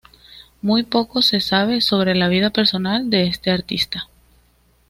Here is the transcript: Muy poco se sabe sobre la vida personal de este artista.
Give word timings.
Muy 0.63 0.81
poco 0.81 1.21
se 1.21 1.41
sabe 1.41 1.79
sobre 1.79 2.15
la 2.15 2.27
vida 2.27 2.49
personal 2.49 3.11
de 3.11 3.27
este 3.27 3.51
artista. 3.51 4.09